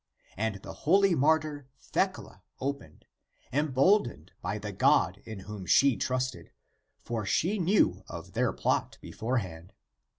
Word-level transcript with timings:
And 0.35 0.55
the 0.63 0.73
holy 0.89 1.13
martyr 1.13 1.67
Thecla 1.79 2.41
opened, 2.59 3.05
emboldened 3.53 4.31
by 4.41 4.57
the 4.57 4.71
God 4.71 5.21
in 5.25 5.41
whom 5.41 5.67
she 5.67 5.95
trusted; 5.95 6.49
for 6.97 7.23
she 7.23 7.59
knew 7.59 8.03
of 8.07 8.33
their 8.33 8.51
plot 8.51 8.97
beforehand. 8.99 9.73